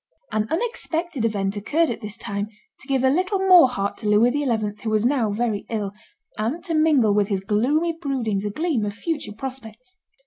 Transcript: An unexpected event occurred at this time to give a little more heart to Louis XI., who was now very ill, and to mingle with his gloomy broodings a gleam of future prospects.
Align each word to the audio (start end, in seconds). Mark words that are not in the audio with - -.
An 0.31 0.47
unexpected 0.49 1.25
event 1.25 1.55
occurred 1.55 1.91
at 1.91 2.01
this 2.01 2.17
time 2.17 2.47
to 2.79 2.87
give 2.87 3.03
a 3.03 3.09
little 3.11 3.37
more 3.37 3.69
heart 3.69 3.97
to 3.97 4.07
Louis 4.09 4.31
XI., 4.31 4.47
who 4.81 4.89
was 4.89 5.05
now 5.05 5.29
very 5.29 5.63
ill, 5.69 5.93
and 6.39 6.63
to 6.63 6.73
mingle 6.73 7.13
with 7.13 7.27
his 7.27 7.41
gloomy 7.41 7.91
broodings 8.01 8.43
a 8.43 8.49
gleam 8.49 8.83
of 8.83 8.95
future 8.95 9.31
prospects. 9.31 9.97